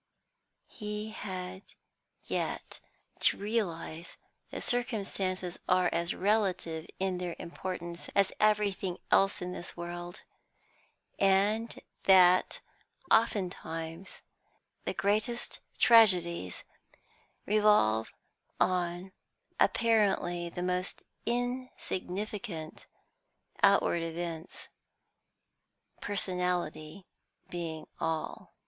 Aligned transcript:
He 0.71 1.11
had 1.11 1.61
yet 2.23 2.79
to 3.19 3.37
realise 3.37 4.17
that 4.49 4.63
circumstances 4.63 5.59
are 5.69 5.91
as 5.93 6.15
relative 6.15 6.87
in 6.99 7.19
their 7.19 7.35
importance 7.37 8.09
as 8.15 8.33
everything 8.39 8.97
else 9.11 9.43
in 9.43 9.51
this 9.51 9.77
world, 9.77 10.23
and 11.19 11.79
that 12.05 12.61
ofttimes 13.11 14.21
the 14.85 14.95
greatest 14.95 15.59
tragedies 15.77 16.63
revolve 17.45 18.11
on 18.59 19.11
apparently 19.59 20.49
the 20.49 20.63
most 20.63 21.03
insignificant 21.27 22.87
outward 23.61 24.01
events 24.01 24.67
personality 26.01 27.05
being 27.51 27.85
all. 27.99 28.51